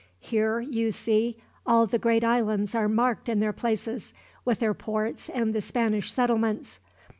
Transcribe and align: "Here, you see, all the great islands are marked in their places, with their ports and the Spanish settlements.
"Here, 0.19 0.59
you 0.61 0.89
see, 0.91 1.37
all 1.63 1.85
the 1.85 1.99
great 1.99 2.23
islands 2.23 2.73
are 2.73 2.89
marked 2.89 3.29
in 3.29 3.39
their 3.39 3.53
places, 3.53 4.15
with 4.43 4.57
their 4.57 4.73
ports 4.73 5.29
and 5.29 5.53
the 5.53 5.61
Spanish 5.61 6.11
settlements. 6.11 6.79